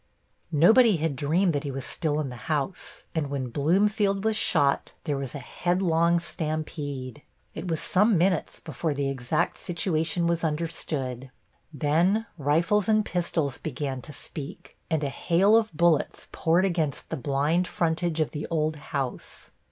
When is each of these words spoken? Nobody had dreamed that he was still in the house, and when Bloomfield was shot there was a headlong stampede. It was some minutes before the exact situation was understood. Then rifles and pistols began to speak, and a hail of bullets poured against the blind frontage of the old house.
Nobody 0.55 0.95
had 0.97 1.15
dreamed 1.15 1.53
that 1.53 1.63
he 1.63 1.69
was 1.69 1.85
still 1.85 2.19
in 2.19 2.29
the 2.29 2.35
house, 2.49 3.03
and 3.13 3.29
when 3.29 3.51
Bloomfield 3.51 4.23
was 4.25 4.35
shot 4.35 4.93
there 5.03 5.15
was 5.15 5.35
a 5.35 5.37
headlong 5.37 6.19
stampede. 6.19 7.21
It 7.53 7.67
was 7.67 7.81
some 7.81 8.17
minutes 8.17 8.59
before 8.59 8.95
the 8.95 9.11
exact 9.11 9.59
situation 9.59 10.25
was 10.25 10.43
understood. 10.43 11.29
Then 11.71 12.25
rifles 12.39 12.89
and 12.89 13.05
pistols 13.05 13.59
began 13.59 14.01
to 14.01 14.11
speak, 14.11 14.75
and 14.89 15.03
a 15.03 15.09
hail 15.09 15.55
of 15.55 15.71
bullets 15.71 16.27
poured 16.31 16.65
against 16.65 17.09
the 17.09 17.15
blind 17.17 17.67
frontage 17.67 18.19
of 18.19 18.31
the 18.31 18.47
old 18.49 18.77
house. 18.77 19.51